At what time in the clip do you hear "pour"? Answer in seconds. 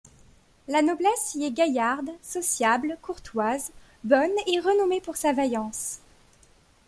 4.99-5.15